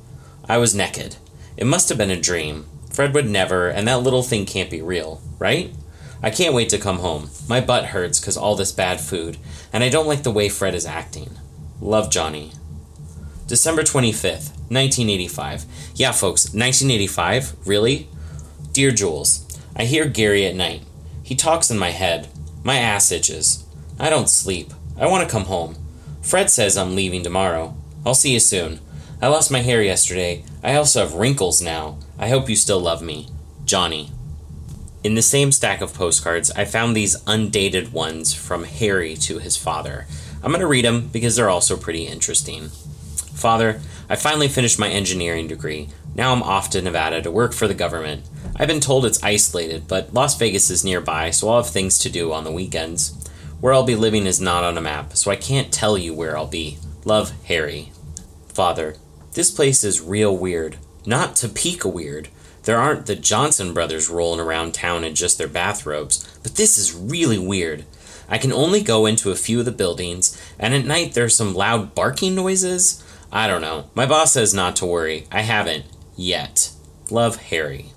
I 0.47 0.59
was 0.59 0.75
naked. 0.75 1.17
It 1.57 1.67
must 1.67 1.89
have 1.89 1.97
been 1.97 2.11
a 2.11 2.21
dream. 2.21 2.67
Fred 2.93 3.15
would 3.15 3.27
never, 3.27 3.71
and 3.71 3.89
that 3.89 4.03
little 4.03 4.23
thing 4.23 4.45
can't 4.45 4.69
be 4.69 4.83
real, 4.83 5.23
right? 5.39 5.73
I 6.23 6.29
can't 6.29 6.53
wait 6.53 6.69
to 6.69 6.79
come 6.79 6.99
home. 6.99 7.31
My 7.49 7.63
butt 7.63 7.87
hurts 7.87 8.21
because 8.21 8.37
all 8.37 8.57
this 8.57 8.73
bad 8.73 9.01
food, 9.01 9.39
and 9.73 9.83
I 9.83 9.89
don't 9.89 10.07
like 10.07 10.23
the 10.23 10.31
way 10.31 10.51
Fred 10.51 10.75
is 10.75 10.85
acting. 10.85 11.31
Love, 11.81 12.11
Johnny. 12.11 12.53
December 13.47 13.83
25th, 13.83 14.51
1985. 14.69 15.65
Yeah, 15.95 16.13
folks, 16.13 16.45
1985? 16.53 17.55
Really? 17.67 18.07
Dear 18.73 18.91
Jules, 18.91 19.47
I 19.75 19.85
hear 19.85 20.07
Gary 20.07 20.45
at 20.45 20.55
night. 20.55 20.83
He 21.23 21.35
talks 21.35 21.71
in 21.71 21.79
my 21.79 21.91
head. 21.91 22.29
My 22.63 22.77
ass 22.77 23.11
itches. 23.11 23.65
I 23.99 24.11
don't 24.11 24.29
sleep. 24.29 24.75
I 24.99 25.07
want 25.07 25.27
to 25.27 25.33
come 25.33 25.45
home. 25.45 25.77
Fred 26.23 26.51
says 26.51 26.79
I'm 26.79 26.95
leaving 26.95 27.23
tomorrow. 27.23 27.77
I'll 28.07 28.15
see 28.15 28.33
you 28.33 28.41
soon. 28.41 28.81
I 29.21 29.29
lost 29.29 29.51
my 29.51 29.61
hair 29.61 29.83
yesterday. 29.83 30.45
I 30.63 30.75
also 30.75 31.01
have 31.01 31.15
wrinkles 31.15 31.61
now. 31.61 31.99
I 32.19 32.29
hope 32.29 32.49
you 32.49 32.57
still 32.57 32.81
love 32.81 33.03
me. 33.03 33.29
Johnny. 33.65 34.11
In 35.05 35.15
the 35.15 35.23
same 35.23 35.51
stack 35.51 35.81
of 35.81 35.95
postcards, 35.95 36.51
I 36.53 36.65
found 36.65 36.97
these 36.97 37.23
undated 37.27 37.93
ones 37.93 38.33
from 38.33 38.65
Harry 38.65 39.17
to 39.17 39.41
his 39.41 39.57
father. 39.57 40.07
I'm 40.43 40.51
going 40.51 40.61
to 40.61 40.67
read 40.67 40.85
them 40.85 41.09
because 41.09 41.37
they're 41.37 41.51
also 41.51 41.77
pretty 41.77 42.07
interesting. 42.07 42.69
Father, 43.35 43.81
I 44.09 44.17
finally 44.17 44.49
finished 44.49 44.79
my 44.79 44.89
engineering 44.89 45.49
degree. 45.49 45.89
Now 46.15 46.33
I'm 46.33 46.43
off 46.43 46.71
to 46.71 46.83
Nevada 46.83 47.23
to 47.23 47.31
work 47.31 47.53
for 47.53 47.67
the 47.67 47.75
government. 47.75 48.25
I've 48.57 48.69
been 48.69 48.81
told 48.81 49.05
it's 49.05 49.23
isolated, 49.23 49.89
but 49.89 50.13
Las 50.15 50.39
Vegas 50.39 50.71
is 50.71 50.85
nearby, 50.85 51.31
so 51.31 51.49
I'll 51.49 51.63
have 51.63 51.73
things 51.73 51.99
to 52.01 52.11
do 52.11 52.33
on 52.33 52.45
the 52.45 52.53
weekends. 52.53 53.22
Where 53.63 53.73
I'll 53.73 53.85
be 53.85 53.95
living 53.95 54.27
is 54.27 54.41
not 54.41 54.65
on 54.65 54.77
a 54.77 54.81
map, 54.81 55.17
so 55.17 55.31
I 55.31 55.37
can't 55.37 55.73
tell 55.73 55.97
you 55.97 56.13
where 56.13 56.37
I'll 56.37 56.49
be. 56.49 56.79
Love, 57.05 57.31
Harry. 57.45 57.93
Father, 58.49 58.97
this 59.35 59.53
place 59.53 59.85
is 59.85 60.01
real 60.01 60.37
weird. 60.37 60.79
Not 61.07 61.37
Topeka 61.37 61.87
weird. 61.87 62.27
There 62.65 62.77
aren't 62.77 63.07
the 63.07 63.15
Johnson 63.15 63.73
brothers 63.73 64.11
rolling 64.11 64.41
around 64.41 64.75
town 64.75 65.05
in 65.05 65.15
just 65.15 65.39
their 65.39 65.47
bathrobes, 65.47 66.27
but 66.43 66.57
this 66.57 66.77
is 66.77 66.93
really 66.93 67.39
weird. 67.39 67.85
I 68.29 68.37
can 68.37 68.53
only 68.53 68.83
go 68.83 69.07
into 69.07 69.31
a 69.31 69.37
few 69.37 69.61
of 69.61 69.65
the 69.65 69.71
buildings, 69.71 70.37
and 70.59 70.75
at 70.75 70.85
night 70.85 71.15
there's 71.15 71.37
some 71.37 71.55
loud 71.55 71.95
barking 71.95 72.35
noises. 72.35 73.01
I 73.31 73.47
don't 73.47 73.63
know. 73.63 73.89
My 73.95 74.07
boss 74.07 74.33
says 74.33 74.53
not 74.53 74.75
to 74.77 74.87
worry. 74.87 75.29
I 75.31 75.43
haven't. 75.43 75.85
Yet. 76.17 76.73
Love, 77.11 77.37
Harry. 77.37 77.93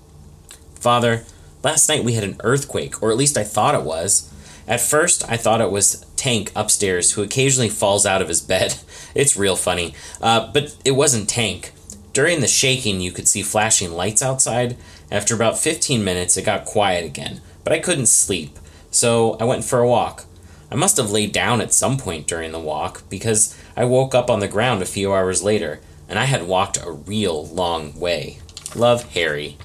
Father, 0.76 1.24
last 1.64 1.88
night 1.88 2.04
we 2.04 2.12
had 2.12 2.22
an 2.22 2.40
earthquake, 2.44 3.02
or 3.02 3.10
at 3.10 3.16
least 3.16 3.36
I 3.36 3.42
thought 3.42 3.74
it 3.74 3.82
was. 3.82 4.32
At 4.66 4.80
first, 4.80 5.28
I 5.28 5.36
thought 5.36 5.60
it 5.60 5.70
was 5.70 6.04
Tank 6.16 6.50
upstairs 6.56 7.12
who 7.12 7.22
occasionally 7.22 7.68
falls 7.68 8.04
out 8.04 8.22
of 8.22 8.28
his 8.28 8.40
bed. 8.40 8.76
It's 9.14 9.34
real 9.34 9.56
funny. 9.56 9.94
Uh, 10.20 10.52
but 10.52 10.76
it 10.84 10.90
wasn't 10.90 11.26
Tank. 11.26 11.72
During 12.12 12.40
the 12.40 12.46
shaking, 12.46 13.00
you 13.00 13.12
could 13.12 13.26
see 13.26 13.42
flashing 13.42 13.92
lights 13.92 14.22
outside. 14.22 14.76
After 15.10 15.34
about 15.34 15.58
15 15.58 16.04
minutes, 16.04 16.36
it 16.36 16.44
got 16.44 16.66
quiet 16.66 17.06
again, 17.06 17.40
but 17.64 17.72
I 17.72 17.78
couldn't 17.78 18.08
sleep, 18.08 18.58
so 18.90 19.38
I 19.40 19.44
went 19.44 19.64
for 19.64 19.78
a 19.78 19.88
walk. 19.88 20.26
I 20.70 20.74
must 20.74 20.98
have 20.98 21.10
laid 21.10 21.32
down 21.32 21.62
at 21.62 21.72
some 21.72 21.96
point 21.96 22.26
during 22.26 22.52
the 22.52 22.58
walk 22.58 23.08
because 23.08 23.56
I 23.74 23.86
woke 23.86 24.14
up 24.14 24.28
on 24.28 24.40
the 24.40 24.48
ground 24.48 24.82
a 24.82 24.86
few 24.86 25.14
hours 25.14 25.42
later 25.42 25.80
and 26.08 26.18
I 26.18 26.24
had 26.24 26.46
walked 26.46 26.76
a 26.76 26.90
real 26.90 27.46
long 27.46 27.98
way. 27.98 28.38
Love, 28.74 29.12
Harry. 29.14 29.56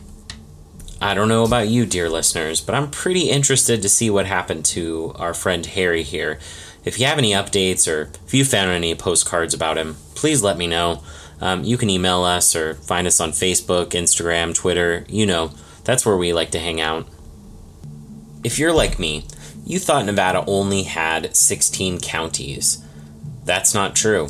I 1.03 1.15
don't 1.15 1.29
know 1.29 1.43
about 1.43 1.67
you, 1.67 1.87
dear 1.87 2.09
listeners, 2.09 2.61
but 2.61 2.75
I'm 2.75 2.91
pretty 2.91 3.31
interested 3.31 3.81
to 3.81 3.89
see 3.89 4.11
what 4.11 4.27
happened 4.27 4.65
to 4.65 5.13
our 5.15 5.33
friend 5.33 5.65
Harry 5.65 6.03
here. 6.03 6.37
If 6.85 6.99
you 6.99 7.07
have 7.07 7.17
any 7.17 7.31
updates 7.31 7.91
or 7.91 8.11
if 8.27 8.35
you 8.35 8.45
found 8.45 8.69
any 8.69 8.93
postcards 8.93 9.55
about 9.55 9.79
him, 9.79 9.95
please 10.13 10.43
let 10.43 10.59
me 10.59 10.67
know. 10.67 11.01
Um, 11.41 11.63
you 11.63 11.75
can 11.75 11.89
email 11.89 12.23
us 12.23 12.55
or 12.55 12.75
find 12.75 13.07
us 13.07 13.19
on 13.19 13.31
Facebook, 13.31 13.89
Instagram, 13.89 14.53
Twitter. 14.53 15.03
You 15.09 15.25
know, 15.25 15.53
that's 15.85 16.05
where 16.05 16.17
we 16.17 16.33
like 16.33 16.51
to 16.51 16.59
hang 16.59 16.79
out. 16.79 17.07
If 18.43 18.59
you're 18.59 18.71
like 18.71 18.99
me, 18.99 19.25
you 19.65 19.79
thought 19.79 20.05
Nevada 20.05 20.43
only 20.45 20.83
had 20.83 21.35
16 21.35 21.99
counties. 21.99 22.85
That's 23.43 23.73
not 23.73 23.95
true. 23.95 24.29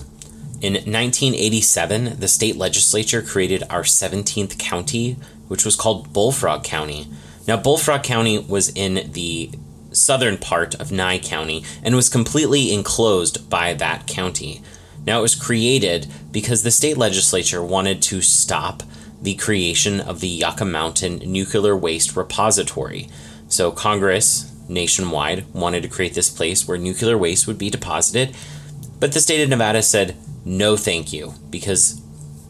In 0.62 0.73
1987, 0.73 2.19
the 2.19 2.27
state 2.29 2.55
legislature 2.55 3.21
created 3.21 3.63
our 3.69 3.84
17th 3.84 4.57
county, 4.57 5.17
which 5.51 5.65
was 5.65 5.75
called 5.75 6.13
Bullfrog 6.13 6.63
County. 6.63 7.09
Now, 7.45 7.57
Bullfrog 7.57 8.03
County 8.03 8.39
was 8.39 8.69
in 8.69 9.11
the 9.11 9.51
southern 9.91 10.37
part 10.37 10.75
of 10.75 10.93
Nye 10.93 11.19
County 11.19 11.65
and 11.83 11.93
was 11.93 12.07
completely 12.07 12.73
enclosed 12.73 13.49
by 13.49 13.73
that 13.73 14.07
county. 14.07 14.61
Now, 15.05 15.19
it 15.19 15.23
was 15.23 15.35
created 15.35 16.07
because 16.31 16.63
the 16.63 16.71
state 16.71 16.97
legislature 16.97 17.61
wanted 17.61 18.01
to 18.03 18.21
stop 18.21 18.81
the 19.21 19.35
creation 19.35 19.99
of 19.99 20.21
the 20.21 20.29
Yucca 20.29 20.63
Mountain 20.63 21.17
Nuclear 21.29 21.75
Waste 21.75 22.15
Repository. 22.15 23.09
So, 23.49 23.71
Congress 23.71 24.55
nationwide 24.69 25.43
wanted 25.53 25.83
to 25.83 25.89
create 25.89 26.13
this 26.13 26.29
place 26.29 26.65
where 26.65 26.77
nuclear 26.77 27.17
waste 27.17 27.45
would 27.45 27.57
be 27.57 27.69
deposited, 27.69 28.33
but 29.01 29.11
the 29.11 29.19
state 29.19 29.43
of 29.43 29.49
Nevada 29.49 29.81
said, 29.81 30.15
no, 30.45 30.77
thank 30.77 31.11
you, 31.11 31.33
because 31.49 32.01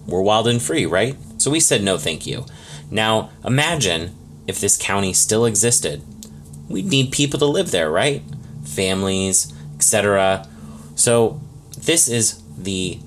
we're 0.06 0.22
wild 0.22 0.48
and 0.48 0.62
free, 0.62 0.86
right? 0.86 1.16
So 1.40 1.50
we 1.50 1.60
said, 1.60 1.82
no, 1.82 1.98
thank 1.98 2.28
you. 2.28 2.46
Now, 2.92 3.32
imagine 3.44 4.14
if 4.48 4.60
this 4.60 4.78
county 4.78 5.14
still 5.14 5.46
existed. 5.46 6.02
We'd 6.70 6.86
need 6.86 7.12
people 7.12 7.40
to 7.40 7.46
live 7.46 7.72
there, 7.72 7.90
right? 7.90 8.22
Families, 8.66 9.52
etc. 9.76 10.48
So, 10.96 11.40
this 11.78 12.08
is 12.08 12.42
the 12.58 13.00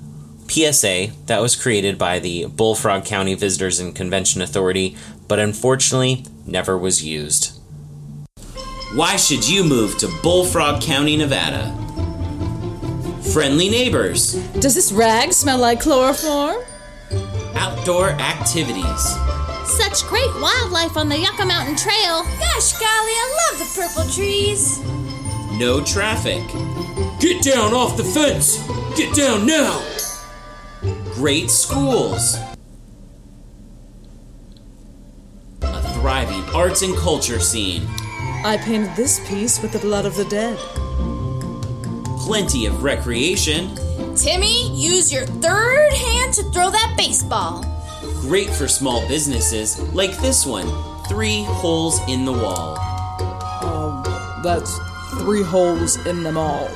PSA 0.49 1.09
that 1.27 1.41
was 1.41 1.55
created 1.57 1.97
by 1.99 2.19
the 2.19 2.47
Bullfrog 2.47 3.05
County 3.05 3.35
Visitors 3.35 3.79
and 3.79 3.95
Convention 3.95 4.43
Authority, 4.43 4.97
but 5.29 5.39
unfortunately 5.39 6.25
never 6.47 6.77
was 6.77 7.05
used. 7.05 7.59
Why 8.95 9.17
should 9.17 9.49
you 9.49 9.65
move 9.65 9.97
to 9.99 10.09
Bullfrog 10.23 10.81
County, 10.83 11.17
Nevada? 11.17 11.73
Friendly 13.33 13.69
neighbors, 13.69 14.35
Does 14.61 14.75
this 14.75 14.93
rag 14.93 15.33
smell 15.33 15.59
like 15.59 15.81
chloroform? 15.81 16.57
outdoor 17.57 18.11
activities, 18.11 19.17
Such 19.67 20.07
great 20.07 20.31
wildlife 20.41 20.97
on 20.97 21.09
the 21.09 21.19
Yucca 21.19 21.45
Mountain 21.45 21.77
Trail. 21.77 22.23
Gosh 22.39 22.73
golly, 22.73 23.13
I 23.13 23.51
love 23.51 23.59
the 23.59 23.81
purple 23.81 24.11
trees. 24.11 24.81
no 25.59 25.83
traffic. 25.83 26.43
Get 27.21 27.43
down 27.43 27.73
off 27.73 27.97
the 27.97 28.05
fence! 28.05 28.59
Get 28.97 29.15
down 29.15 29.47
now! 29.47 29.81
Great 31.15 31.51
schools. 31.51 32.37
A 35.63 35.83
thriving 35.95 36.43
arts 36.55 36.83
and 36.83 36.95
culture 36.97 37.41
scene. 37.41 37.87
I 38.45 38.59
painted 38.63 38.95
this 38.95 39.27
piece 39.29 39.63
with 39.63 39.73
the 39.73 39.79
blood 39.79 40.05
of 40.07 40.17
the 40.17 40.25
dead. 40.27 40.59
Plenty 42.21 42.67
of 42.67 42.83
recreation. 42.83 43.75
Timmy, 44.17 44.71
use 44.77 45.13
your 45.13 45.25
third 45.27 45.93
hand 45.93 46.35
to 46.35 46.43
throw 46.51 46.71
that 46.71 46.95
baseball. 46.97 47.65
Great 48.27 48.49
for 48.49 48.67
small 48.67 49.07
businesses 49.07 49.79
like 49.93 50.17
this 50.17 50.47
one. 50.47 50.67
Three 51.11 51.45
holes 51.45 52.01
in 52.09 52.25
the 52.25 52.33
wall. 52.33 52.79
Um, 53.63 54.43
that's 54.43 54.79
three 55.19 55.43
holes 55.43 56.05
in 56.07 56.23
them 56.23 56.39
all. 56.39 56.71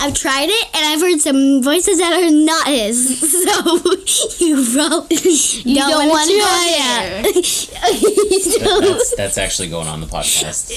I've 0.00 0.14
tried 0.14 0.48
it, 0.48 0.66
and 0.76 0.84
I've 0.86 1.00
heard 1.00 1.20
some 1.20 1.62
voices 1.62 1.98
that 1.98 2.12
are 2.12 2.30
not 2.30 2.66
his. 2.66 3.18
So, 3.48 3.76
you 4.44 4.64
probably 4.74 5.16
don't, 5.74 5.90
don't 5.90 6.08
want 6.08 6.28
to 6.28 6.36
go 6.36 6.44
try 6.44 7.22
there. 7.22 7.42
So- 7.42 8.80
That's, 8.80 9.16
that's 9.16 9.38
actually 9.38 9.68
going 9.68 9.86
on 9.88 10.00
the 10.00 10.06
podcast. 10.06 10.68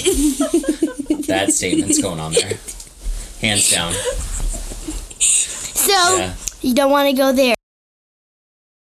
that 1.28 1.52
statement's 1.54 2.02
going 2.02 2.20
on 2.20 2.34
there. 2.34 2.54
Hands 3.42 3.72
down. 3.72 3.94
so 5.20 5.92
Yeah. 6.18 6.34
you 6.62 6.74
don't 6.76 6.92
want 6.92 7.10
to 7.10 7.14
go 7.14 7.32
there. 7.34 7.56